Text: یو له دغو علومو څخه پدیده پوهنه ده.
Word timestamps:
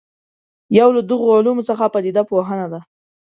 یو 0.77 0.89
له 0.97 1.01
دغو 1.09 1.27
علومو 1.37 1.67
څخه 1.69 1.85
پدیده 1.93 2.21
پوهنه 2.29 2.65
ده. 2.73 2.79